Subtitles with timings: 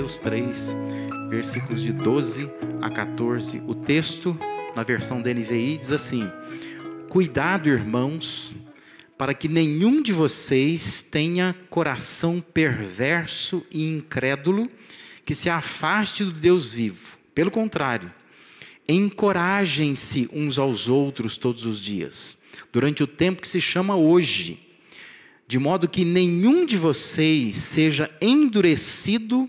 [0.00, 0.76] Mateus 3,
[1.28, 2.48] versículos de 12
[2.80, 3.62] a 14.
[3.66, 4.34] O texto,
[4.74, 6.26] na versão da NVI, diz assim:
[7.10, 8.56] Cuidado, irmãos,
[9.18, 14.70] para que nenhum de vocês tenha coração perverso e incrédulo
[15.22, 17.18] que se afaste do Deus vivo.
[17.34, 18.10] Pelo contrário,
[18.88, 22.38] encorajem-se uns aos outros todos os dias,
[22.72, 24.66] durante o tempo que se chama hoje,
[25.46, 29.46] de modo que nenhum de vocês seja endurecido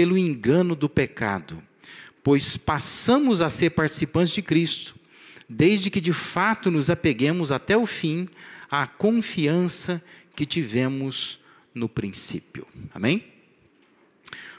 [0.00, 1.62] pelo engano do pecado,
[2.24, 4.96] pois passamos a ser participantes de Cristo,
[5.46, 8.26] desde que de fato nos apeguemos até o fim
[8.70, 10.02] à confiança
[10.34, 11.38] que tivemos
[11.74, 12.66] no princípio.
[12.94, 13.26] Amém?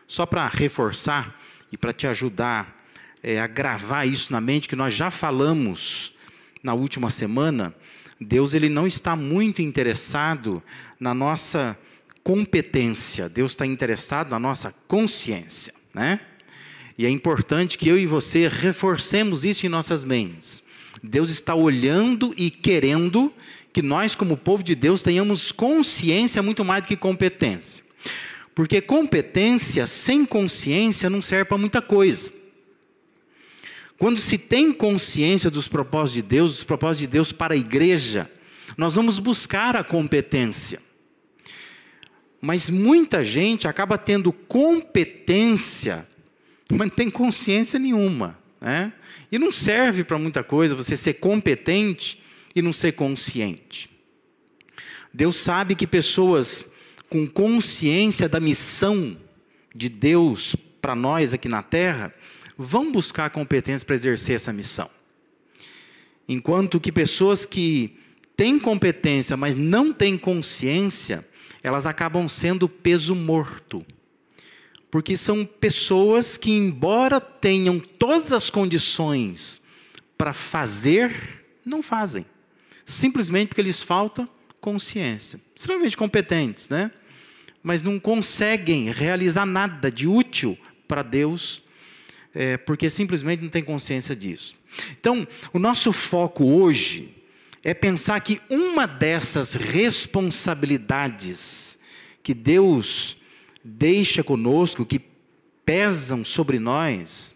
[0.05, 2.85] Só para reforçar e para te ajudar
[3.23, 6.13] é, a gravar isso na mente, que nós já falamos
[6.62, 7.73] na última semana,
[8.20, 10.62] Deus ele não está muito interessado
[10.99, 11.76] na nossa
[12.24, 16.20] competência, Deus está interessado na nossa consciência, né?
[16.98, 20.62] E é importante que eu e você reforcemos isso em nossas mentes.
[21.02, 23.34] Deus está olhando e querendo
[23.74, 27.84] que nós, como povo de Deus, tenhamos consciência muito mais do que competência.
[28.54, 32.32] Porque competência sem consciência não serve para muita coisa.
[33.98, 38.30] Quando se tem consciência dos propósitos de Deus, dos propósitos de Deus para a igreja,
[38.78, 40.80] nós vamos buscar a competência.
[42.42, 46.08] Mas muita gente acaba tendo competência,
[46.70, 48.38] mas não tem consciência nenhuma.
[48.60, 48.92] Né?
[49.32, 52.22] E não serve para muita coisa você ser competente
[52.56, 53.90] e não ser consciente.
[55.14, 56.66] Deus sabe que pessoas
[57.10, 59.18] com consciência da missão
[59.76, 62.14] de Deus para nós aqui na terra
[62.58, 64.90] vão buscar competência para exercer essa missão.
[66.28, 67.97] Enquanto que pessoas que
[68.38, 71.25] têm competência, mas não têm consciência,
[71.63, 73.85] elas acabam sendo peso morto.
[74.89, 79.61] Porque são pessoas que, embora tenham todas as condições
[80.17, 82.25] para fazer, não fazem.
[82.85, 84.27] Simplesmente porque lhes falta
[84.59, 85.39] consciência.
[85.55, 86.91] Extremamente competentes, né?
[87.63, 90.57] Mas não conseguem realizar nada de útil
[90.88, 91.63] para Deus,
[92.33, 94.55] é, porque simplesmente não têm consciência disso.
[95.00, 97.20] Então, o nosso foco hoje
[97.63, 101.77] é pensar que uma dessas responsabilidades
[102.23, 103.17] que Deus
[103.63, 105.01] deixa conosco, que
[105.66, 107.35] pesam sobre nós,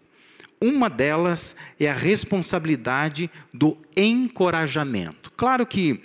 [0.60, 5.30] uma delas é a responsabilidade do encorajamento.
[5.36, 6.00] Claro que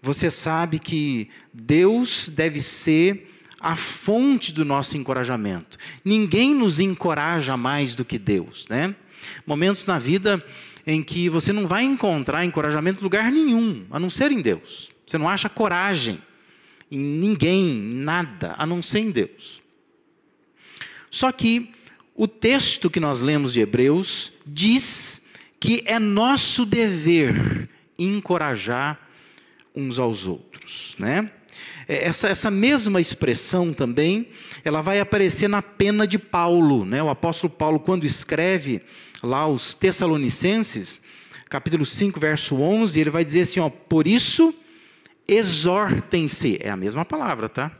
[0.00, 5.78] você sabe que Deus deve ser a fonte do nosso encorajamento.
[6.04, 8.94] Ninguém nos encoraja mais do que Deus, né?
[9.46, 10.44] Momentos na vida
[10.86, 14.90] em que você não vai encontrar encorajamento em lugar nenhum, a não ser em Deus.
[15.06, 16.22] Você não acha coragem
[16.90, 19.60] em ninguém, em nada, a não ser em Deus.
[21.10, 21.72] Só que
[22.14, 25.22] o texto que nós lemos de Hebreus diz
[25.58, 27.68] que é nosso dever
[27.98, 29.00] encorajar
[29.74, 31.30] uns aos outros, né?
[31.88, 34.28] É, essa, essa mesma expressão também,
[34.64, 37.02] ela vai aparecer na pena de Paulo, né?
[37.02, 38.82] O apóstolo Paulo, quando escreve
[39.22, 41.00] lá os Tessalonicenses,
[41.48, 44.54] capítulo 5, verso 11, ele vai dizer assim, ó, por isso
[45.28, 47.72] exortem-se, é a mesma palavra, tá?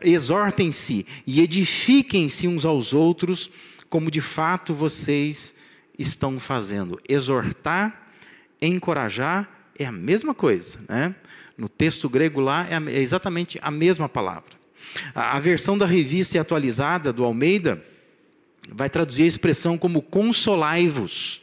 [0.00, 3.50] Exortem-se e edifiquem-se uns aos outros,
[3.90, 5.54] como de fato vocês
[5.98, 7.00] estão fazendo.
[7.08, 8.10] Exortar,
[8.60, 11.14] encorajar é a mesma coisa, né?
[11.62, 14.50] No texto grego lá é, é exatamente a mesma palavra.
[15.14, 17.80] A, versão da revista atualizada do Almeida
[18.68, 21.40] vai traduzir a expressão como consolai-vos.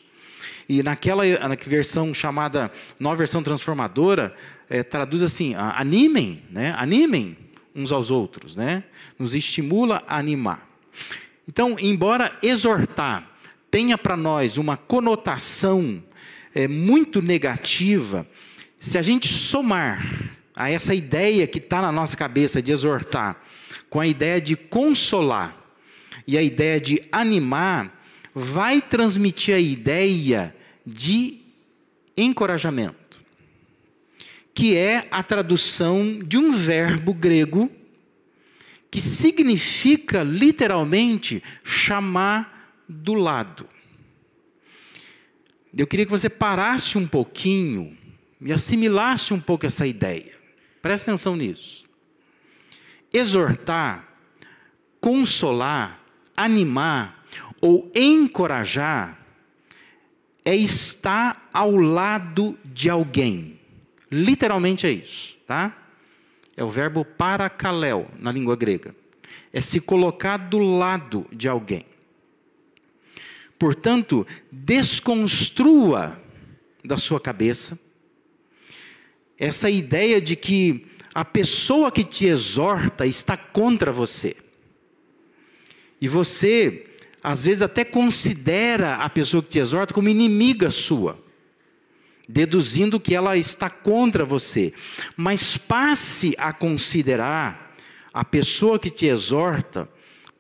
[0.68, 2.70] E naquela na versão chamada
[3.00, 4.36] nova versão transformadora,
[4.70, 6.76] é, traduz assim: animem, né?
[6.78, 7.38] animem
[7.74, 8.84] uns aos outros, né?
[9.18, 10.68] nos estimula a animar.
[11.48, 13.38] Então, embora exortar
[13.72, 16.04] tenha para nós uma conotação
[16.54, 18.28] é, muito negativa,
[18.80, 23.42] se a gente somar a essa ideia que está na nossa cabeça de exortar,
[23.90, 25.58] com a ideia de consolar
[26.26, 28.02] e a ideia de animar,
[28.34, 30.56] vai transmitir a ideia
[30.86, 31.42] de
[32.16, 33.22] encorajamento,
[34.54, 37.70] que é a tradução de um verbo grego
[38.92, 43.68] que significa literalmente chamar do lado.
[45.76, 47.99] Eu queria que você parasse um pouquinho
[48.42, 50.34] e assimilasse um pouco essa ideia.
[50.82, 51.86] Presta atenção nisso.
[53.12, 54.08] Exortar,
[55.02, 56.04] consolar,
[56.36, 57.26] animar
[57.60, 59.20] ou encorajar
[60.46, 63.60] é estar ao lado de alguém.
[64.12, 65.76] Literalmente é isso, tá?
[66.56, 68.96] É o verbo paracaléu na língua grega.
[69.52, 71.86] é se colocar do lado de alguém.
[73.58, 76.22] Portanto, desconstrua
[76.84, 77.78] da sua cabeça
[79.40, 84.36] essa ideia de que a pessoa que te exorta está contra você.
[86.02, 86.86] E você,
[87.24, 91.18] às vezes, até considera a pessoa que te exorta como inimiga sua,
[92.28, 94.74] deduzindo que ela está contra você.
[95.16, 97.76] Mas passe a considerar
[98.14, 99.90] a pessoa que te exorta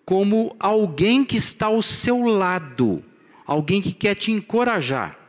[0.05, 3.03] como alguém que está ao seu lado,
[3.45, 5.19] alguém que quer te encorajar,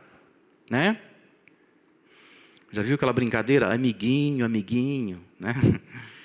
[0.69, 0.99] né?
[2.73, 3.73] Já viu aquela brincadeira?
[3.73, 5.53] Amiguinho, amiguinho, né?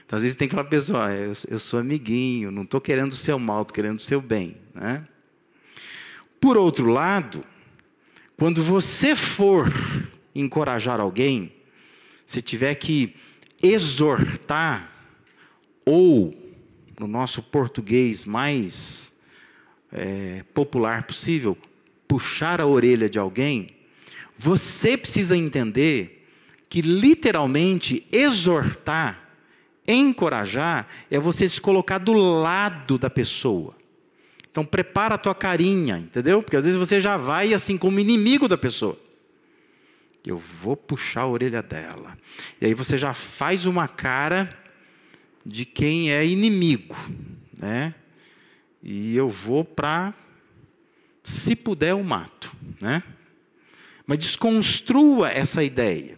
[0.04, 3.16] Então, às vezes tem que falar pessoa, eu, eu sou amiguinho, não estou querendo o
[3.16, 4.56] seu mal, estou querendo o seu bem.
[4.72, 5.04] Né?
[6.40, 7.42] Por outro lado,
[8.36, 9.72] quando você for
[10.34, 11.52] encorajar alguém,
[12.24, 13.16] se tiver que
[13.60, 14.92] exortar,
[15.84, 16.32] ou,
[16.98, 19.12] no nosso português mais
[19.90, 21.58] é, popular possível,
[22.06, 23.74] puxar a orelha de alguém,
[24.38, 26.15] você precisa entender
[26.68, 29.26] que literalmente exortar
[29.88, 33.76] Encorajar é você se colocar do lado da pessoa.
[34.50, 36.42] Então prepara a tua carinha, entendeu?
[36.42, 38.98] Porque às vezes você já vai assim como inimigo da pessoa.
[40.24, 42.18] Eu vou puxar a orelha dela.
[42.60, 44.56] E aí você já faz uma cara
[45.44, 46.96] de quem é inimigo,
[47.56, 47.94] né?
[48.82, 50.12] E eu vou para
[51.22, 53.02] se puder eu mato, né?
[54.04, 56.15] Mas desconstrua essa ideia.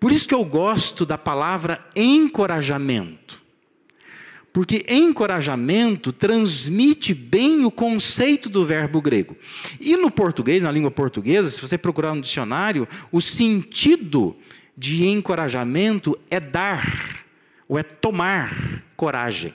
[0.00, 3.42] Por isso que eu gosto da palavra encorajamento.
[4.52, 9.36] Porque encorajamento transmite bem o conceito do verbo grego.
[9.80, 14.36] E no português, na língua portuguesa, se você procurar no dicionário, o sentido
[14.76, 17.24] de encorajamento é dar,
[17.68, 19.54] ou é tomar coragem.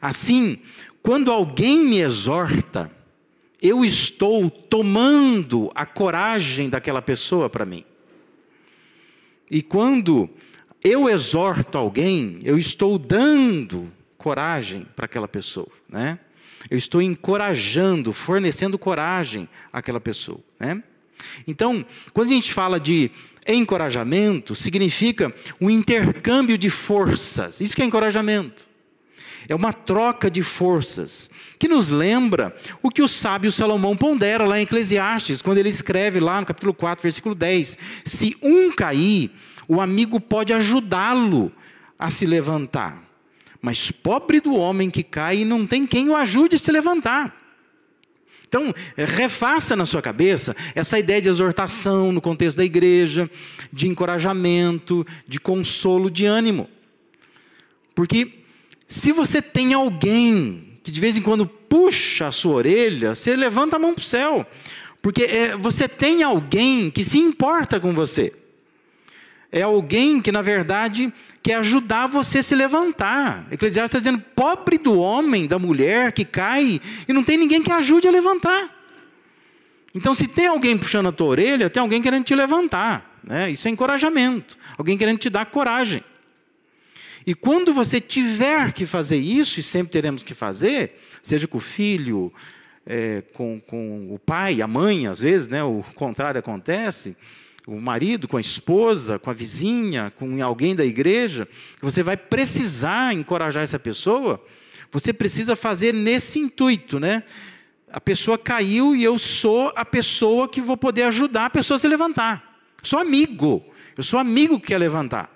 [0.00, 0.58] Assim,
[1.02, 2.90] quando alguém me exorta,
[3.60, 7.84] eu estou tomando a coragem daquela pessoa para mim.
[9.52, 10.30] E quando
[10.82, 16.18] eu exorto alguém, eu estou dando coragem para aquela pessoa, né?
[16.70, 20.82] Eu estou encorajando, fornecendo coragem àquela pessoa, né?
[21.46, 21.84] Então,
[22.14, 23.10] quando a gente fala de
[23.46, 27.60] encorajamento, significa um intercâmbio de forças.
[27.60, 28.66] Isso que é encorajamento.
[29.48, 34.58] É uma troca de forças, que nos lembra o que o sábio Salomão pondera lá
[34.58, 39.30] em Eclesiastes, quando ele escreve lá no capítulo 4, versículo 10: Se um cair,
[39.68, 41.52] o amigo pode ajudá-lo
[41.98, 43.02] a se levantar.
[43.60, 47.42] Mas pobre do homem que cai e não tem quem o ajude a se levantar.
[48.52, 53.30] Então, refaça na sua cabeça essa ideia de exortação no contexto da igreja,
[53.72, 56.68] de encorajamento, de consolo, de ânimo.
[57.94, 58.41] Porque
[58.92, 63.76] se você tem alguém que de vez em quando puxa a sua orelha, você levanta
[63.76, 64.46] a mão para o céu.
[65.00, 68.34] Porque é, você tem alguém que se importa com você.
[69.50, 71.10] É alguém que, na verdade,
[71.42, 73.46] quer ajudar você a se levantar.
[73.50, 76.78] Eclesiastes está dizendo: pobre do homem, da mulher que cai
[77.08, 78.78] e não tem ninguém que ajude a levantar.
[79.94, 83.18] Então, se tem alguém puxando a tua orelha, tem alguém querendo te levantar.
[83.24, 83.50] Né?
[83.50, 84.56] Isso é encorajamento.
[84.76, 86.04] Alguém querendo te dar coragem.
[87.26, 91.60] E quando você tiver que fazer isso, e sempre teremos que fazer, seja com o
[91.60, 92.32] filho,
[92.84, 97.16] é, com, com o pai, a mãe, às vezes, né, o contrário acontece,
[97.66, 101.46] o marido com a esposa, com a vizinha, com alguém da igreja,
[101.80, 104.44] você vai precisar encorajar essa pessoa,
[104.90, 107.22] você precisa fazer nesse intuito, né?
[107.90, 111.78] A pessoa caiu e eu sou a pessoa que vou poder ajudar a pessoa a
[111.78, 112.58] se levantar.
[112.82, 113.64] Sou amigo.
[113.96, 115.31] Eu sou amigo que quer levantar.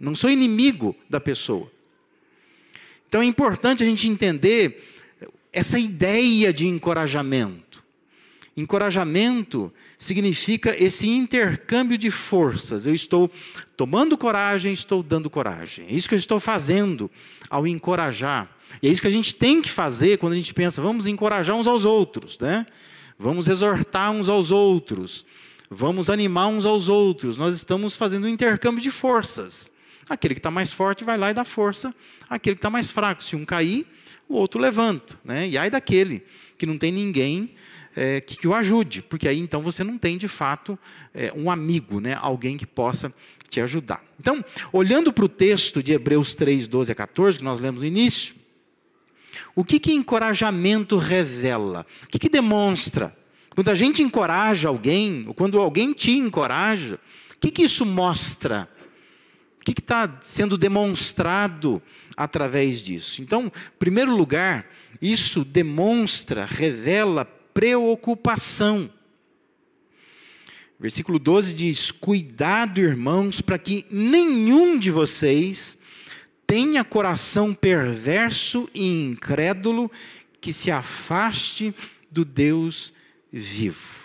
[0.00, 1.70] Não sou inimigo da pessoa.
[3.06, 4.82] Então é importante a gente entender
[5.52, 7.82] essa ideia de encorajamento.
[8.56, 12.86] Encorajamento significa esse intercâmbio de forças.
[12.86, 13.30] Eu estou
[13.76, 15.86] tomando coragem, estou dando coragem.
[15.88, 17.10] É isso que eu estou fazendo
[17.48, 18.50] ao encorajar.
[18.82, 21.56] E é isso que a gente tem que fazer quando a gente pensa, vamos encorajar
[21.56, 22.66] uns aos outros, né?
[23.18, 25.26] Vamos exortar uns aos outros,
[25.68, 27.36] vamos animar uns aos outros.
[27.36, 29.69] Nós estamos fazendo um intercâmbio de forças.
[30.10, 31.94] Aquele que está mais forte vai lá e dá força
[32.28, 33.22] àquele que está mais fraco.
[33.22, 33.86] Se um cair,
[34.28, 35.18] o outro levanta.
[35.24, 35.48] Né?
[35.48, 36.24] E aí daquele
[36.58, 37.54] que não tem ninguém
[37.96, 40.78] é, que, que, o ajude, porque aí então você não tem de fato
[41.14, 42.18] é, um amigo, né?
[42.20, 43.12] alguém que possa
[43.48, 44.04] te ajudar.
[44.18, 47.86] Então, olhando para o texto de Hebreus 3, 12 a 14, que nós lemos no
[47.86, 48.34] início,
[49.54, 51.84] o que, que encorajamento revela?
[52.04, 53.16] O que, que demonstra?
[53.50, 57.00] Quando a gente encoraja alguém, ou quando alguém te encoraja,
[57.34, 58.68] o que, que isso mostra?
[59.60, 61.82] O que está sendo demonstrado
[62.16, 63.20] através disso?
[63.20, 64.66] Então, em primeiro lugar,
[65.02, 68.90] isso demonstra, revela preocupação.
[70.78, 75.76] Versículo 12 diz: Cuidado, irmãos, para que nenhum de vocês
[76.46, 79.90] tenha coração perverso e incrédulo
[80.40, 81.74] que se afaste
[82.10, 82.94] do Deus
[83.30, 84.00] vivo.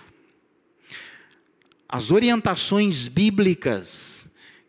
[1.87, 4.24] As orientações bíblicas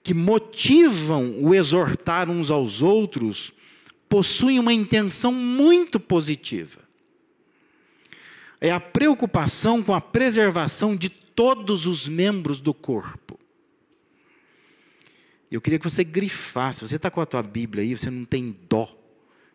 [0.07, 3.53] que motivam o exortar uns aos outros
[4.09, 6.79] possuem uma intenção muito positiva.
[8.61, 13.37] É a preocupação com a preservação de todos os membros do corpo.
[15.51, 16.83] Eu queria que você grifasse.
[16.83, 18.97] Você está com a tua Bíblia aí, você não tem dó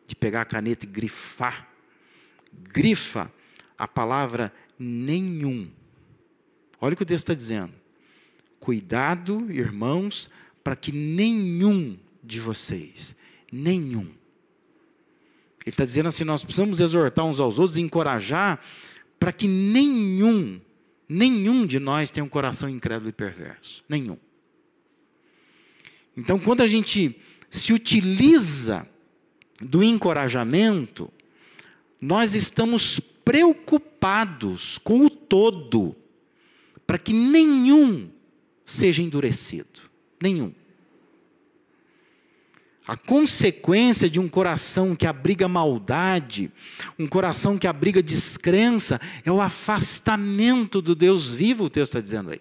[0.05, 1.69] de pegar a caneta e grifar.
[2.51, 3.31] Grifa
[3.77, 5.71] a palavra nenhum.
[6.81, 7.80] Olha o que o texto está dizendo.
[8.61, 10.29] Cuidado, irmãos,
[10.63, 13.15] para que nenhum de vocês,
[13.51, 14.05] nenhum.
[15.65, 18.61] Ele está dizendo assim: nós precisamos exortar uns aos outros, encorajar,
[19.19, 20.61] para que nenhum,
[21.09, 23.83] nenhum de nós tenha um coração incrédulo e perverso.
[23.89, 24.17] Nenhum.
[26.15, 28.87] Então, quando a gente se utiliza
[29.59, 31.11] do encorajamento,
[31.99, 35.95] nós estamos preocupados com o todo,
[36.85, 38.20] para que nenhum
[38.71, 39.81] seja endurecido.
[40.21, 40.53] Nenhum.
[42.87, 46.51] A consequência de um coração que abriga maldade,
[46.97, 52.31] um coração que abriga descrença, é o afastamento do Deus vivo, o texto está dizendo
[52.31, 52.39] aí.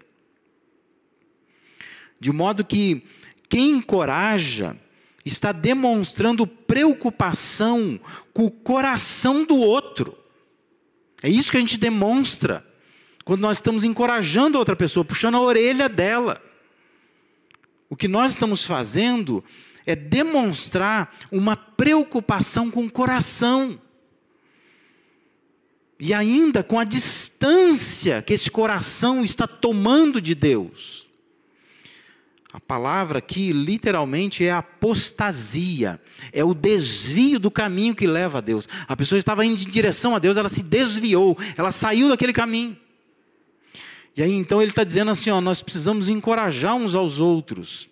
[2.19, 3.03] De modo que
[3.49, 4.77] quem encoraja
[5.25, 8.01] está demonstrando preocupação
[8.33, 10.17] com o coração do outro.
[11.23, 12.67] É isso que a gente demonstra
[13.25, 16.43] quando nós estamos encorajando a outra pessoa, puxando a orelha dela.
[17.89, 19.45] O que nós estamos fazendo
[19.85, 23.81] é demonstrar uma preocupação com o coração.
[25.99, 31.11] E ainda com a distância que esse coração está tomando de Deus.
[32.53, 36.01] A palavra aqui literalmente é apostasia,
[36.33, 38.69] é o desvio do caminho que leva a Deus.
[38.89, 42.77] A pessoa estava indo em direção a Deus, ela se desviou, ela saiu daquele caminho.
[44.21, 47.89] E aí então ele está dizendo assim: ó, nós precisamos encorajar uns aos outros,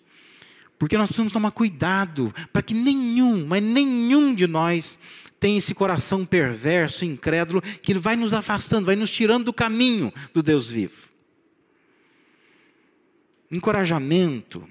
[0.79, 4.99] porque nós precisamos tomar cuidado para que nenhum, mas nenhum de nós
[5.41, 10.43] tenha esse coração perverso, incrédulo, que vai nos afastando, vai nos tirando do caminho do
[10.43, 11.09] Deus vivo
[13.51, 14.69] encorajamento,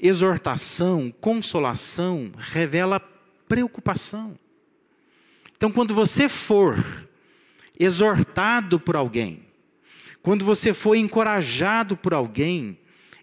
[0.00, 2.98] exortação, consolação, revela
[3.46, 4.36] preocupação.
[5.56, 7.06] Então, quando você for
[7.78, 9.45] exortado por alguém,
[10.26, 12.76] quando você for encorajado por alguém,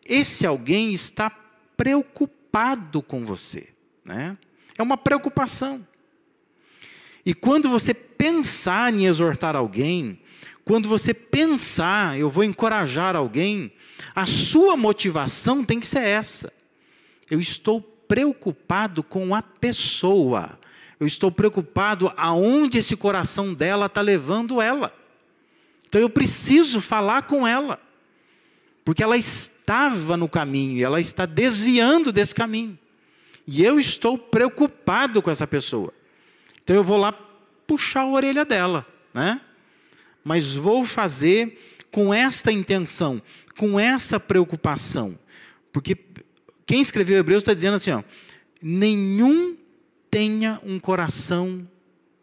[0.06, 1.30] esse alguém está
[1.76, 3.68] preocupado com você.
[4.06, 4.38] Né?
[4.78, 5.86] É uma preocupação.
[7.26, 10.18] E quando você pensar em exortar alguém,
[10.64, 13.74] quando você pensar, eu vou encorajar alguém,
[14.16, 16.54] a sua motivação tem que ser essa.
[17.30, 20.58] Eu estou preocupado com a pessoa.
[20.98, 25.03] Eu estou preocupado aonde esse coração dela está levando ela.
[25.94, 27.80] Então eu preciso falar com ela.
[28.84, 32.80] Porque ela estava no caminho e ela está desviando desse caminho.
[33.46, 35.94] E eu estou preocupado com essa pessoa.
[36.64, 37.12] Então eu vou lá
[37.68, 39.40] puxar a orelha dela, né?
[40.24, 43.22] Mas vou fazer com esta intenção,
[43.56, 45.16] com essa preocupação.
[45.72, 45.96] Porque
[46.66, 48.02] quem escreveu Hebreus está dizendo assim: ó,
[48.60, 49.56] nenhum
[50.10, 51.68] tenha um coração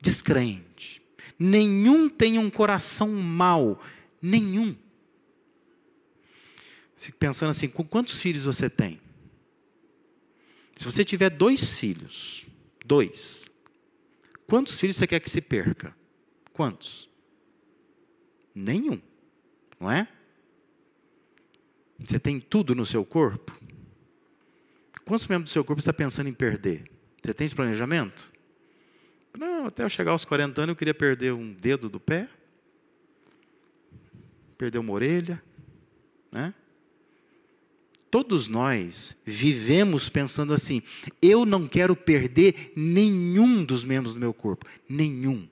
[0.01, 1.00] descrente,
[1.41, 3.83] nenhum tenha um coração mau,
[4.21, 4.77] nenhum.
[6.97, 9.01] Fico pensando assim: com quantos filhos você tem?
[10.77, 12.45] Se você tiver dois filhos,
[12.85, 13.47] dois,
[14.47, 15.97] quantos filhos você quer que se perca?
[16.53, 17.09] Quantos?
[18.55, 19.01] Nenhum,
[19.79, 20.07] não é?
[21.99, 23.59] Você tem tudo no seu corpo?
[25.05, 26.91] Quantos membros do seu corpo está pensando em perder?
[27.23, 28.31] Você tem esse planejamento?
[29.37, 32.29] Não, até eu chegar aos 40 anos eu queria perder um dedo do pé,
[34.59, 35.43] perder uma orelha,
[36.31, 36.55] né?
[38.11, 40.83] Todos nós vivemos pensando assim:
[41.23, 45.49] eu não quero perder nenhum dos membros do meu corpo, nenhum.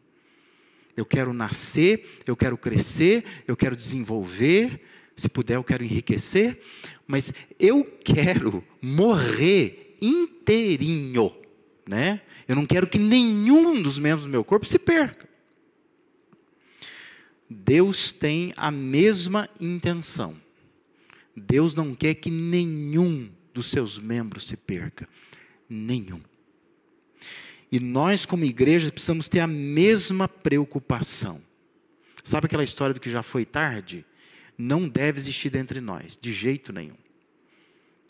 [0.96, 4.80] Eu quero nascer, eu quero crescer, eu quero desenvolver,
[5.14, 6.60] se puder, eu quero enriquecer,
[7.06, 11.32] mas eu quero morrer inteirinho,
[11.88, 12.20] né?
[12.46, 15.26] Eu não quero que nenhum dos membros do meu corpo se perca.
[17.48, 20.36] Deus tem a mesma intenção.
[21.34, 25.08] Deus não quer que nenhum dos seus membros se perca.
[25.68, 26.20] Nenhum.
[27.72, 31.40] E nós, como igreja, precisamos ter a mesma preocupação.
[32.22, 34.04] Sabe aquela história do que já foi tarde?
[34.58, 36.96] Não deve existir dentre nós, de jeito nenhum.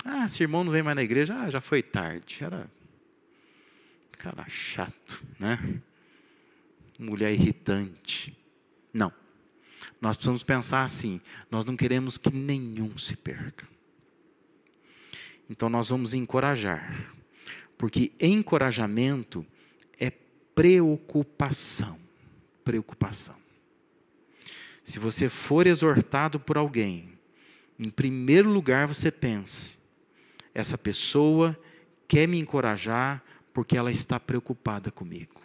[0.04, 2.38] Ah, esse irmão não vem mais na igreja, ah, já foi tarde.
[2.40, 2.68] Era
[4.18, 5.80] cara chato, né?
[6.98, 8.36] Mulher irritante.
[8.92, 9.12] Não.
[10.00, 11.20] Nós precisamos pensar assim:
[11.50, 13.66] nós não queremos que nenhum se perca.
[15.48, 17.14] Então nós vamos encorajar,
[17.78, 19.46] porque encorajamento
[19.98, 21.98] é preocupação.
[22.64, 23.36] Preocupação.
[24.84, 27.12] Se você for exortado por alguém,
[27.78, 29.78] em primeiro lugar você pense:
[30.52, 31.58] essa pessoa
[32.08, 33.22] quer me encorajar
[33.58, 35.42] porque ela está preocupada comigo.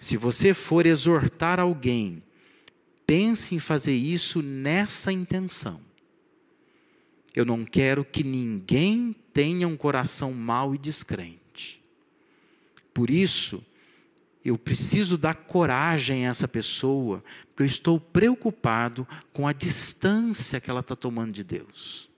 [0.00, 2.20] Se você for exortar alguém,
[3.06, 5.80] pense em fazer isso nessa intenção.
[7.32, 11.80] Eu não quero que ninguém tenha um coração mau e descrente.
[12.92, 13.64] Por isso,
[14.44, 20.68] eu preciso dar coragem a essa pessoa, porque eu estou preocupado com a distância que
[20.68, 22.10] ela está tomando de Deus.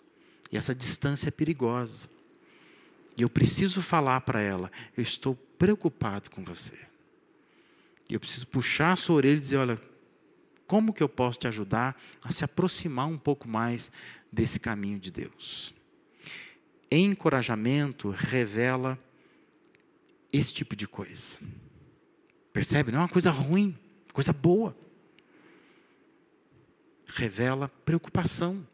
[0.50, 2.08] E essa distância é perigosa.
[3.18, 6.78] E eu preciso falar para ela: eu estou preocupado com você.
[8.08, 9.82] E eu preciso puxar a sua orelha e dizer: olha,
[10.68, 13.90] como que eu posso te ajudar a se aproximar um pouco mais
[14.32, 15.74] desse caminho de Deus?
[16.88, 18.96] Encorajamento revela
[20.32, 21.40] esse tipo de coisa.
[22.52, 22.92] Percebe?
[22.92, 23.76] Não é uma coisa ruim,
[24.12, 24.76] coisa boa.
[27.04, 28.64] Revela preocupação.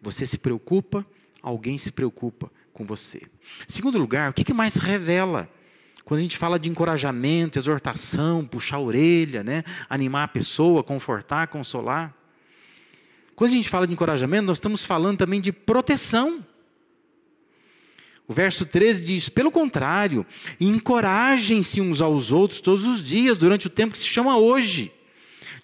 [0.00, 1.06] Você se preocupa,
[1.42, 3.22] alguém se preocupa com você.
[3.66, 5.50] Segundo lugar, o que, mais revela?
[6.04, 9.64] Quando a gente fala de encorajamento, exortação, puxar a orelha, né?
[9.88, 12.14] animar a pessoa, confortar, consolar.
[13.34, 16.44] Quando a gente fala de encorajamento, nós estamos falando também de proteção.
[18.28, 20.26] O verso 13 diz: pelo contrário,
[20.60, 24.92] encorajem-se uns aos outros todos os dias, durante o tempo que se chama hoje,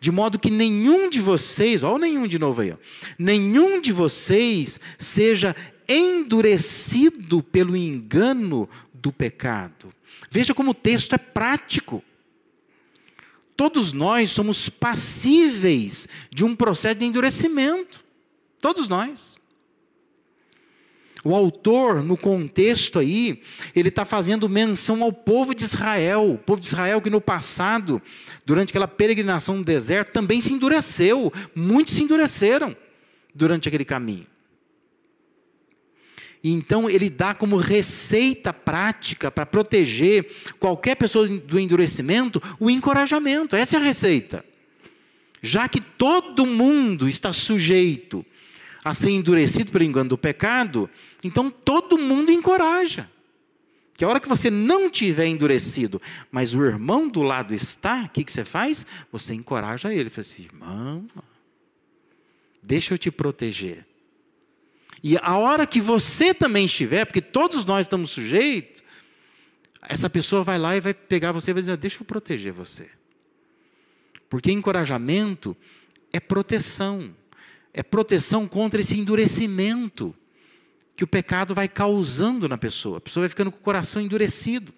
[0.00, 2.76] de modo que nenhum de vocês, olha nenhum de novo aí, ó,
[3.18, 5.54] nenhum de vocês seja
[5.88, 9.92] endurecido pelo engano do pecado.
[10.30, 12.02] Veja como o texto é prático.
[13.56, 18.04] Todos nós somos passíveis de um processo de endurecimento.
[18.60, 19.36] Todos nós.
[21.24, 23.42] O autor, no contexto aí,
[23.76, 26.32] ele está fazendo menção ao povo de Israel.
[26.32, 28.02] O povo de Israel que no passado,
[28.44, 31.32] durante aquela peregrinação no deserto, também se endureceu.
[31.54, 32.76] Muitos se endureceram
[33.32, 34.31] durante aquele caminho.
[36.42, 40.28] E então ele dá como receita prática para proteger
[40.58, 43.54] qualquer pessoa do endurecimento o encorajamento.
[43.54, 44.44] Essa é a receita.
[45.40, 48.24] Já que todo mundo está sujeito
[48.84, 50.90] a ser endurecido pelo engano do pecado,
[51.22, 53.08] então todo mundo encoraja.
[53.94, 58.08] Que a hora que você não tiver endurecido, mas o irmão do lado está, o
[58.08, 58.84] que, que você faz?
[59.12, 60.10] Você encoraja ele.
[60.10, 61.06] Fala assim, irmão,
[62.60, 63.86] deixa eu te proteger.
[65.02, 68.82] E a hora que você também estiver, porque todos nós estamos sujeitos,
[69.82, 72.88] essa pessoa vai lá e vai pegar você e vai dizer: Deixa eu proteger você.
[74.30, 75.56] Porque encorajamento
[76.12, 77.14] é proteção.
[77.74, 80.14] É proteção contra esse endurecimento
[80.94, 82.98] que o pecado vai causando na pessoa.
[82.98, 84.72] A pessoa vai ficando com o coração endurecido.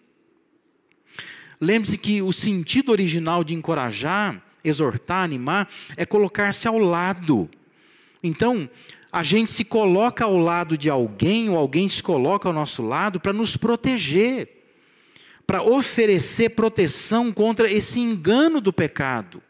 [1.61, 7.49] Lembre-se que o sentido original de encorajar, exortar, animar, é colocar-se ao lado.
[8.25, 8.69] Então,
[9.13, 13.21] a gente se coloca ao lado de alguém, ou alguém se coloca ao nosso lado
[13.21, 14.49] para nos proteger,
[15.47, 19.43] para oferecer proteção contra esse engano do pecado.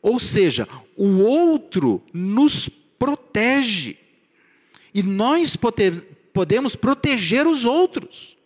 [0.00, 3.98] Ou seja, o outro nos protege.
[4.94, 5.56] E nós
[6.32, 8.38] podemos proteger os outros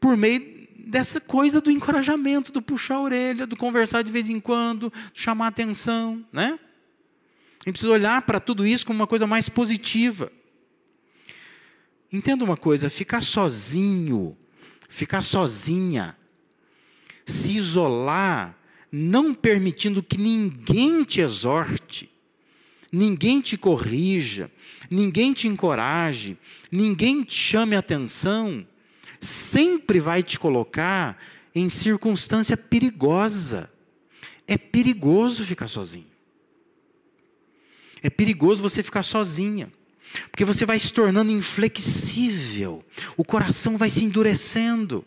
[0.00, 4.40] por meio dessa coisa do encorajamento, do puxar a orelha, do conversar de vez em
[4.40, 6.58] quando, chamar atenção, né?
[7.64, 10.32] A gente precisa olhar para tudo isso como uma coisa mais positiva.
[12.12, 14.36] Entenda uma coisa: ficar sozinho,
[14.88, 16.16] ficar sozinha,
[17.24, 18.58] se isolar,
[18.90, 22.10] não permitindo que ninguém te exorte,
[22.90, 24.50] ninguém te corrija,
[24.90, 26.36] ninguém te encoraje,
[26.70, 28.66] ninguém te chame atenção,
[29.20, 31.16] sempre vai te colocar
[31.54, 33.70] em circunstância perigosa.
[34.48, 36.11] É perigoso ficar sozinho.
[38.02, 39.70] É perigoso você ficar sozinha.
[40.30, 42.84] Porque você vai se tornando inflexível,
[43.16, 45.04] o coração vai se endurecendo.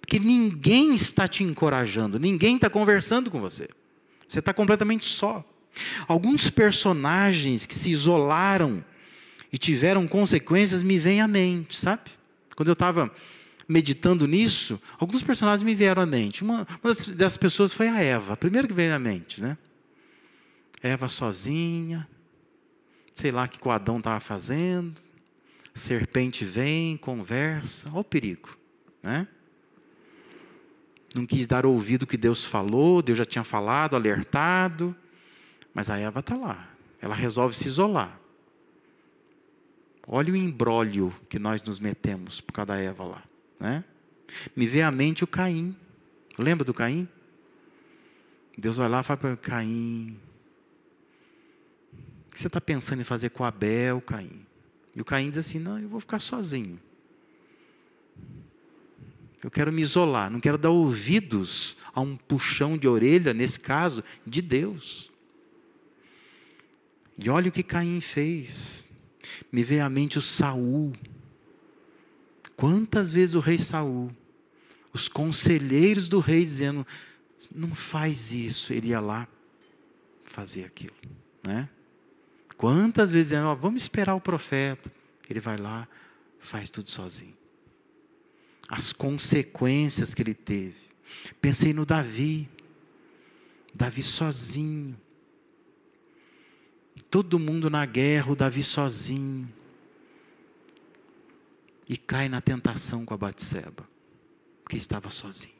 [0.00, 3.68] Porque ninguém está te encorajando, ninguém está conversando com você.
[4.28, 5.44] Você está completamente só.
[6.06, 8.84] Alguns personagens que se isolaram
[9.52, 12.10] e tiveram consequências me vem à mente, sabe?
[12.56, 13.12] Quando eu estava
[13.68, 16.42] meditando nisso, alguns personagens me vieram à mente.
[16.42, 19.56] Uma, uma dessas pessoas foi a Eva, a primeira que veio à mente, né?
[20.82, 22.08] Eva sozinha,
[23.14, 25.00] sei lá o que o Adão estava fazendo,
[25.74, 28.56] serpente vem, conversa, olha o perigo,
[29.02, 29.26] né?
[31.14, 34.94] Não quis dar ouvido que Deus falou, Deus já tinha falado, alertado,
[35.72, 36.68] mas a Eva está lá,
[37.00, 38.20] ela resolve se isolar.
[40.06, 43.22] Olha o embrólio que nós nos metemos por causa da Eva lá.
[43.60, 43.84] Né?
[44.56, 45.76] Me vê à mente o Caim.
[46.38, 47.06] Lembra do Caim?
[48.56, 50.18] Deus vai lá e fala para Caim:
[52.38, 54.46] que você está pensando em fazer com Abel, Caim?
[54.94, 56.78] E o Caim diz assim: Não, eu vou ficar sozinho.
[59.42, 64.04] Eu quero me isolar, não quero dar ouvidos a um puxão de orelha, nesse caso,
[64.24, 65.12] de Deus.
[67.16, 68.88] E olha o que Caim fez
[69.50, 70.92] me vem à mente o Saul.
[72.56, 74.10] Quantas vezes o rei Saul,
[74.92, 76.86] os conselheiros do rei dizendo,
[77.54, 79.28] não faz isso, ele ia lá
[80.24, 80.96] fazer aquilo,
[81.42, 81.68] né?
[82.58, 84.92] Quantas vezes dizendo, vamos esperar o profeta,
[85.30, 85.88] ele vai lá,
[86.38, 87.36] faz tudo sozinho.
[88.68, 90.76] As consequências que ele teve.
[91.40, 92.46] Pensei no Davi,
[93.74, 94.94] Davi sozinho,
[97.10, 99.48] Todo mundo na guerra, o Davi sozinho.
[101.88, 103.88] E cai na tentação com a Batseba,
[104.62, 105.56] porque estava sozinho.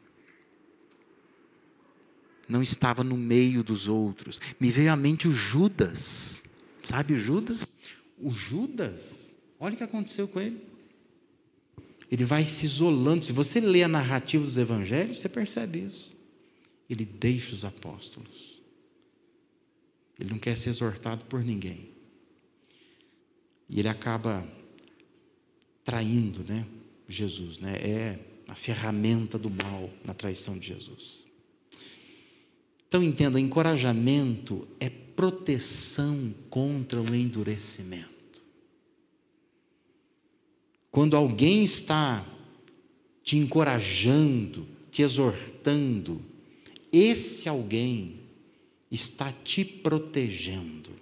[2.46, 4.40] Não estava no meio dos outros.
[4.61, 6.42] Me veio à mente o Judas.
[6.88, 7.68] Sabe o Judas?
[8.16, 10.59] O Judas, olha o que aconteceu com ele.
[12.11, 13.27] Ele vai se isolando.
[13.27, 16.16] Se você lê a narrativa dos evangelhos, você percebe isso.
[16.88, 18.62] Ele deixa os apóstolos.
[20.18, 21.90] Ele não quer ser exortado por ninguém.
[23.68, 24.51] E ele acaba
[25.85, 26.66] traindo, né,
[27.07, 27.74] Jesus, né?
[27.83, 31.27] É a ferramenta do mal na traição de Jesus.
[32.88, 38.40] Então entenda, encorajamento é proteção contra o endurecimento.
[40.92, 42.24] Quando alguém está
[43.24, 46.22] te encorajando, te exortando,
[46.92, 48.20] esse alguém
[48.92, 50.92] está te protegendo.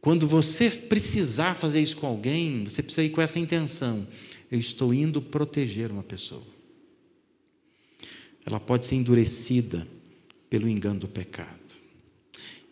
[0.00, 4.04] Quando você precisar fazer isso com alguém, você precisa ir com essa intenção.
[4.50, 6.42] Eu estou indo proteger uma pessoa.
[8.44, 9.86] Ela pode ser endurecida
[10.50, 11.65] pelo engano do pecado.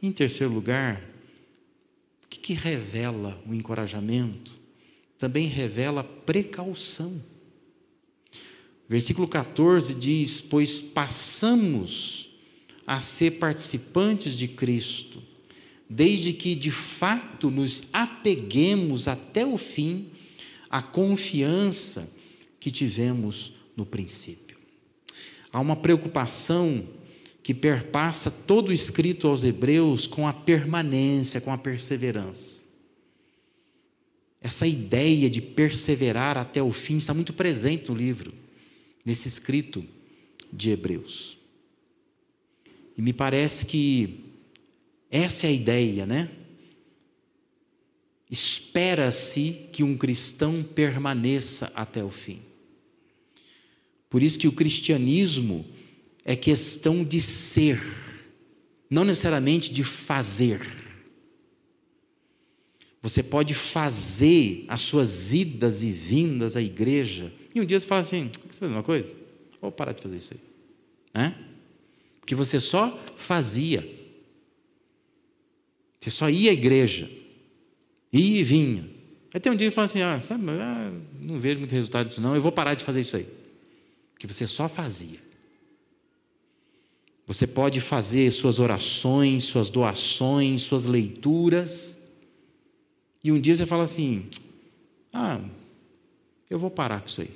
[0.04, 1.00] Em terceiro lugar,
[2.24, 4.52] o que, que revela o encorajamento?
[5.16, 7.24] Também revela precaução.
[8.86, 12.28] Versículo 14 diz: Pois passamos
[12.86, 15.22] a ser participantes de Cristo,
[15.88, 20.10] desde que de fato nos apeguemos até o fim
[20.68, 22.14] à confiança
[22.60, 24.58] que tivemos no princípio.
[25.50, 26.86] Há uma preocupação
[27.44, 32.64] que perpassa todo o escrito aos Hebreus com a permanência, com a perseverança.
[34.40, 38.32] Essa ideia de perseverar até o fim está muito presente no livro,
[39.04, 39.84] nesse escrito
[40.50, 41.36] de Hebreus.
[42.96, 44.24] E me parece que
[45.10, 46.30] essa é a ideia, né?
[48.30, 52.40] Espera-se que um cristão permaneça até o fim.
[54.08, 55.73] Por isso que o cristianismo
[56.24, 57.80] é questão de ser,
[58.88, 60.60] não necessariamente de fazer.
[63.02, 68.00] Você pode fazer as suas idas e vindas à igreja, e um dia você fala
[68.00, 69.16] assim: quer saber uma coisa?
[69.60, 70.40] Vou parar de fazer isso aí.
[71.14, 71.34] Né?
[72.20, 73.86] Porque você só fazia.
[76.00, 77.10] Você só ia à igreja.
[78.12, 78.88] Ia e vinha.
[79.32, 82.20] Aí tem um dia que fala assim: ah, sabe, ah, não vejo muito resultado disso,
[82.20, 83.26] não, eu vou parar de fazer isso aí.
[84.12, 85.18] Porque você só fazia.
[87.26, 92.06] Você pode fazer suas orações, suas doações, suas leituras.
[93.22, 94.28] E um dia você fala assim:
[95.12, 95.40] ah,
[96.50, 97.30] eu vou parar com isso aí.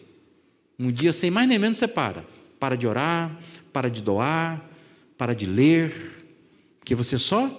[0.79, 2.25] Um dia, sem mais nem menos, você para.
[2.61, 3.41] Para de orar,
[3.73, 4.69] para de doar,
[5.17, 6.19] para de ler,
[6.79, 7.51] porque você só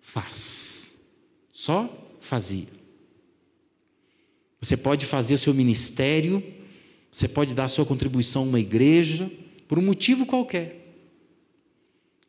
[0.00, 1.00] faz,
[1.52, 1.88] só
[2.20, 2.66] fazia.
[4.60, 6.42] Você pode fazer seu ministério,
[7.12, 9.30] você pode dar sua contribuição a uma igreja,
[9.66, 10.77] por um motivo qualquer.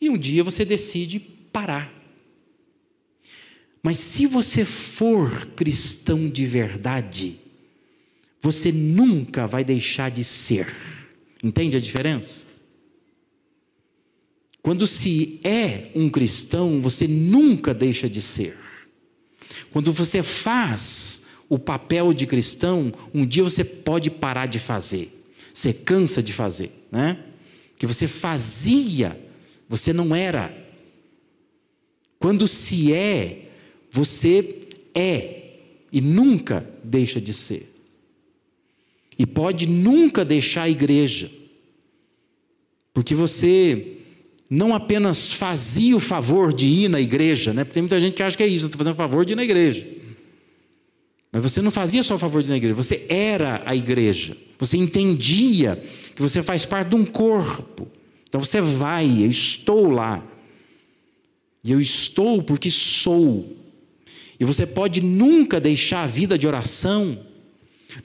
[0.10, 1.94] Um dia você decide parar.
[3.84, 7.40] Mas se você for cristão de verdade,
[8.42, 10.68] você nunca vai deixar de ser.
[11.44, 12.48] Entende a diferença?
[14.62, 18.58] Quando se é um cristão, você nunca deixa de ser.
[19.72, 25.16] Quando você faz o papel de cristão, um dia você pode parar de fazer.
[25.54, 27.24] Você cansa de fazer, né?
[27.78, 29.18] Que você fazia,
[29.70, 30.52] você não era.
[32.18, 33.50] Quando se é,
[33.92, 35.44] você é
[35.92, 37.72] e nunca deixa de ser.
[39.18, 41.30] E pode nunca deixar a igreja.
[42.94, 43.98] Porque você
[44.50, 47.64] não apenas fazia o favor de ir na igreja, né?
[47.64, 49.34] Porque tem muita gente que acha que é isso, não estou fazendo o favor de
[49.34, 49.88] ir na igreja.
[51.32, 54.36] Mas você não fazia só o favor de ir na igreja, você era a igreja.
[54.58, 55.82] Você entendia
[56.16, 57.88] que você faz parte de um corpo.
[58.30, 60.24] Então você vai, eu estou lá.
[61.64, 63.58] E eu estou porque sou.
[64.40, 67.26] E você pode nunca deixar a vida de oração,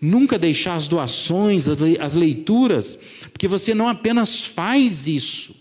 [0.00, 1.66] nunca deixar as doações,
[2.00, 2.98] as leituras,
[3.32, 5.54] porque você não apenas faz isso,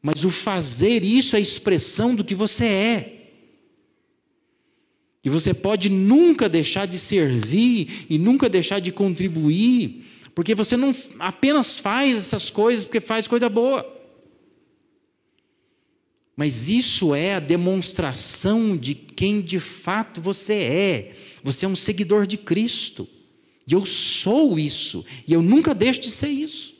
[0.00, 3.18] mas o fazer isso é expressão do que você é.
[5.24, 10.94] E você pode nunca deixar de servir e nunca deixar de contribuir, porque você não
[11.18, 13.86] apenas faz essas coisas porque faz coisa boa.
[16.34, 21.16] Mas isso é a demonstração de quem de fato você é.
[21.42, 23.06] Você é um seguidor de Cristo.
[23.66, 25.04] E eu sou isso.
[25.26, 26.74] E eu nunca deixo de ser isso.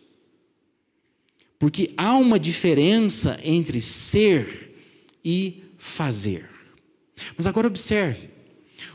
[1.59, 4.75] Porque há uma diferença entre ser
[5.25, 6.49] e fazer.
[7.37, 8.31] Mas agora observe: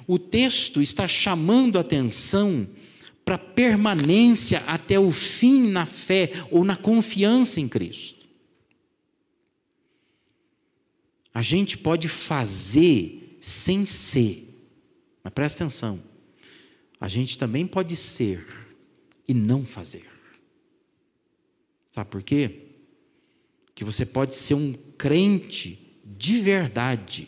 [0.07, 2.67] o texto está chamando a atenção
[3.27, 8.25] para permanência até o fim na fé ou na confiança em Cristo.
[11.33, 14.47] A gente pode fazer sem ser,
[15.21, 16.01] mas presta atenção,
[17.01, 18.47] a gente também pode ser
[19.27, 20.09] e não fazer.
[21.91, 22.61] Sabe por quê?
[23.75, 27.27] Que você pode ser um crente de verdade,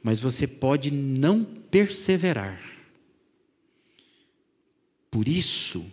[0.00, 2.73] mas você pode não perseverar.
[5.14, 5.86] Por isso,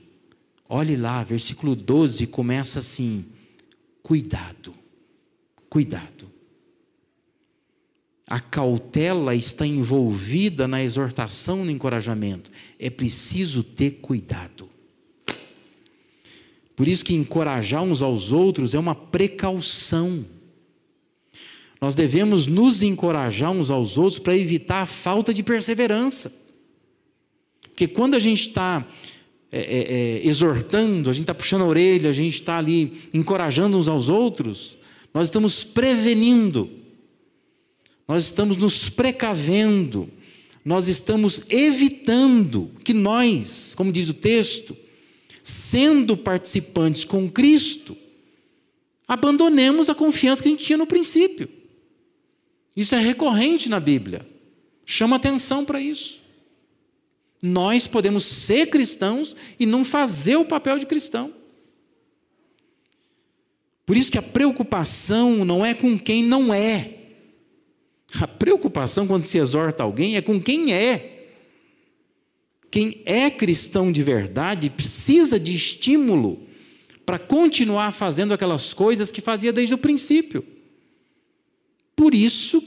[0.67, 3.23] olhe lá, versículo 12 começa assim:
[4.01, 4.73] cuidado,
[5.69, 6.27] cuidado.
[8.25, 12.49] A cautela está envolvida na exortação, no encorajamento.
[12.79, 14.67] É preciso ter cuidado.
[16.75, 20.25] Por isso que encorajar uns aos outros é uma precaução.
[21.79, 26.41] Nós devemos nos encorajar uns aos outros para evitar a falta de perseverança.
[27.81, 28.87] Porque quando a gente está
[29.51, 33.77] é, é, é, exortando, a gente está puxando a orelha, a gente está ali encorajando
[33.77, 34.77] uns aos outros,
[35.13, 36.69] nós estamos prevenindo,
[38.07, 40.09] nós estamos nos precavendo,
[40.63, 44.77] nós estamos evitando que nós, como diz o texto,
[45.43, 47.97] sendo participantes com Cristo,
[49.05, 51.49] abandonemos a confiança que a gente tinha no princípio.
[52.73, 54.25] Isso é recorrente na Bíblia.
[54.85, 56.20] Chama atenção para isso.
[57.41, 61.33] Nós podemos ser cristãos e não fazer o papel de cristão.
[63.85, 66.97] Por isso que a preocupação não é com quem não é.
[68.13, 71.29] A preocupação quando se exorta alguém é com quem é.
[72.69, 76.47] Quem é cristão de verdade precisa de estímulo
[77.05, 80.45] para continuar fazendo aquelas coisas que fazia desde o princípio.
[81.95, 82.61] Por isso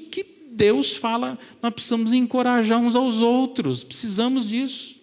[0.55, 5.01] Deus fala, nós precisamos encorajar uns aos outros, precisamos disso.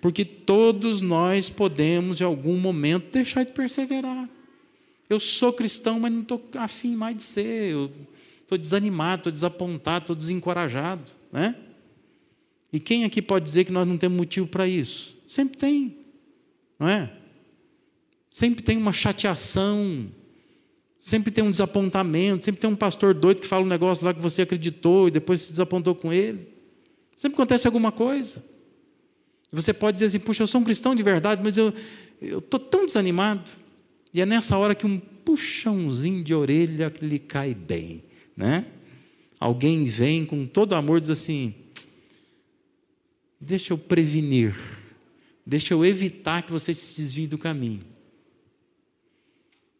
[0.00, 4.28] Porque todos nós podemos, em algum momento, deixar de perseverar.
[5.08, 7.72] Eu sou cristão, mas não estou afim mais de ser.
[7.72, 7.90] Eu
[8.42, 11.10] estou desanimado, estou desapontado, estou desencorajado.
[11.32, 11.56] Né?
[12.72, 15.16] E quem aqui pode dizer que nós não temos motivo para isso?
[15.26, 15.96] Sempre tem,
[16.78, 17.12] não é?
[18.30, 20.08] Sempre tem uma chateação,
[20.98, 24.20] sempre tem um desapontamento, sempre tem um pastor doido que fala um negócio lá que
[24.20, 26.48] você acreditou e depois se desapontou com ele.
[27.16, 28.44] Sempre acontece alguma coisa.
[29.52, 31.72] Você pode dizer assim: puxa, eu sou um cristão de verdade, mas eu
[32.20, 33.50] estou tão desanimado.
[34.12, 38.04] E é nessa hora que um puxãozinho de orelha lhe cai bem,
[38.36, 38.66] né?
[39.38, 41.54] Alguém vem com todo amor e diz assim:
[43.40, 44.54] Deixa eu prevenir.
[45.44, 47.84] Deixa eu evitar que você se desvie do caminho.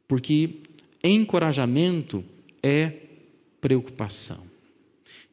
[0.07, 0.61] Porque
[1.07, 2.25] encorajamento
[2.63, 2.93] é
[3.61, 4.45] preocupação.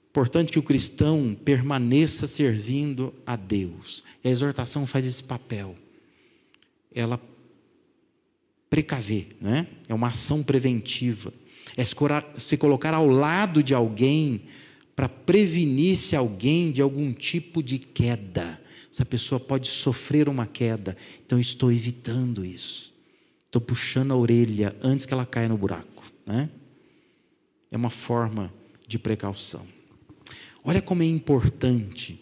[0.10, 4.04] Importante que o cristão permaneça servindo a Deus.
[4.24, 5.76] E a exortação faz esse papel.
[6.94, 7.20] Ela
[8.70, 9.68] precaver, né?
[9.88, 11.34] É uma ação preventiva.
[11.76, 14.44] É se colocar ao lado de alguém
[14.96, 18.62] para prevenir se alguém de algum tipo de queda.
[18.92, 22.93] Essa pessoa pode sofrer uma queda, então estou evitando isso.
[23.54, 26.12] Estou puxando a orelha antes que ela caia no buraco.
[26.26, 26.50] Né?
[27.70, 28.52] É uma forma
[28.88, 29.64] de precaução.
[30.64, 32.20] Olha como é importante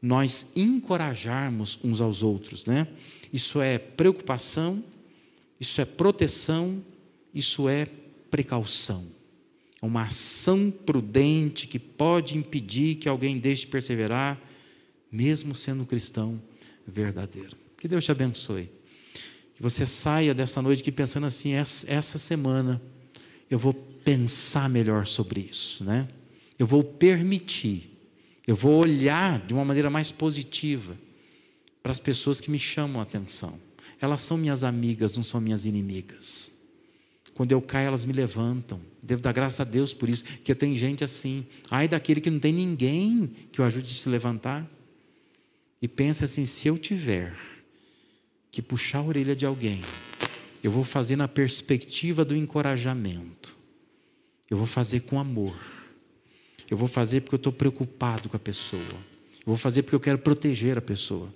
[0.00, 2.86] nós encorajarmos uns aos outros, né?
[3.32, 4.84] Isso é preocupação,
[5.58, 6.80] isso é proteção,
[7.34, 7.88] isso é
[8.30, 9.04] precaução.
[9.82, 14.40] É uma ação prudente que pode impedir que alguém deixe de perseverar,
[15.10, 16.40] mesmo sendo cristão
[16.86, 17.56] verdadeiro.
[17.76, 18.77] Que Deus te abençoe.
[19.58, 22.80] Que você saia dessa noite aqui pensando assim: essa semana
[23.50, 26.08] eu vou pensar melhor sobre isso, né?
[26.56, 27.90] Eu vou permitir,
[28.46, 30.96] eu vou olhar de uma maneira mais positiva
[31.82, 33.58] para as pessoas que me chamam a atenção.
[34.00, 36.52] Elas são minhas amigas, não são minhas inimigas.
[37.34, 38.80] Quando eu caio, elas me levantam.
[39.02, 41.44] Devo dar graças a Deus por isso, que tenho gente assim.
[41.68, 44.64] Ai daquele que não tem ninguém que o ajude a se levantar.
[45.82, 47.34] E pensa assim: se eu tiver
[48.50, 49.82] que puxar a orelha de alguém,
[50.62, 53.56] eu vou fazer na perspectiva do encorajamento.
[54.50, 55.56] Eu vou fazer com amor.
[56.70, 58.82] Eu vou fazer porque eu estou preocupado com a pessoa.
[58.82, 61.32] Eu vou fazer porque eu quero proteger a pessoa.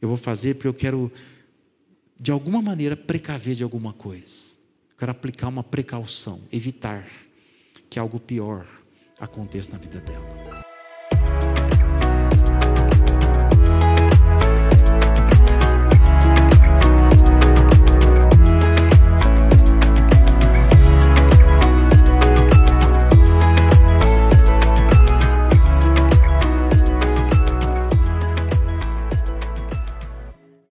[0.00, 1.12] Eu vou fazer porque eu quero,
[2.18, 4.54] de alguma maneira, precaver de alguma coisa.
[4.90, 7.08] Eu quero aplicar uma precaução, evitar
[7.88, 8.66] que algo pior
[9.18, 10.69] aconteça na vida dela.